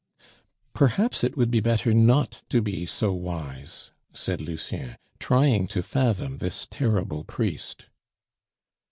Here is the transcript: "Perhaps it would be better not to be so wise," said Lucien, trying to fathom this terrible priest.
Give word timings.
"Perhaps 0.73 1.23
it 1.23 1.37
would 1.37 1.51
be 1.51 1.59
better 1.59 1.93
not 1.93 2.41
to 2.49 2.59
be 2.59 2.87
so 2.87 3.13
wise," 3.13 3.91
said 4.13 4.41
Lucien, 4.41 4.97
trying 5.19 5.67
to 5.67 5.83
fathom 5.83 6.39
this 6.39 6.65
terrible 6.67 7.23
priest. 7.23 7.85